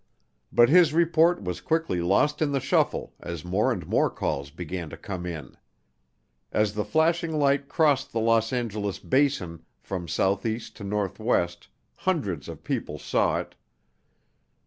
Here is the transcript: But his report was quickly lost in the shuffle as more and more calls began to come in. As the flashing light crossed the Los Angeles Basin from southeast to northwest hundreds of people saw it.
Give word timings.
But 0.51 0.69
his 0.69 0.95
report 0.95 1.43
was 1.43 1.61
quickly 1.61 2.01
lost 2.01 2.41
in 2.41 2.53
the 2.53 2.59
shuffle 2.59 3.13
as 3.19 3.45
more 3.45 3.71
and 3.71 3.85
more 3.85 4.09
calls 4.09 4.49
began 4.49 4.89
to 4.89 4.97
come 4.97 5.27
in. 5.27 5.55
As 6.51 6.73
the 6.73 6.83
flashing 6.83 7.37
light 7.37 7.69
crossed 7.69 8.11
the 8.11 8.19
Los 8.19 8.51
Angeles 8.51 8.97
Basin 8.97 9.61
from 9.79 10.07
southeast 10.07 10.75
to 10.77 10.83
northwest 10.83 11.67
hundreds 11.97 12.49
of 12.49 12.63
people 12.63 12.97
saw 12.97 13.41
it. 13.41 13.53